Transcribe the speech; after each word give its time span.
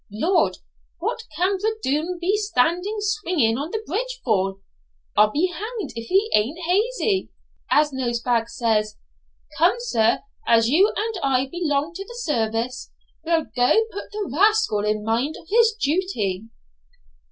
Lord, 0.11 0.57
what 0.97 1.25
can 1.37 1.59
Bridoon 1.59 2.17
be 2.19 2.35
standing 2.35 2.95
swinging 3.01 3.59
on 3.59 3.69
the 3.69 3.83
bridge 3.85 4.19
for? 4.25 4.55
I'll 5.15 5.29
be 5.29 5.45
hanged 5.49 5.91
if 5.95 6.07
he 6.07 6.27
a'nt 6.33 6.57
hazy, 6.65 7.29
as 7.69 7.93
Nosebag 7.93 8.49
says. 8.49 8.95
Come, 9.59 9.75
sir, 9.77 10.23
as 10.47 10.69
you 10.69 10.91
and 10.97 11.19
I 11.21 11.47
belong 11.51 11.93
to 11.93 12.03
the 12.05 12.17
service, 12.19 12.89
we'll 13.23 13.45
go 13.55 13.75
put 13.91 14.11
the 14.11 14.27
rascal 14.35 14.83
in 14.85 15.03
mind 15.03 15.35
of 15.39 15.47
his 15.51 15.75
duty.' 15.79 16.47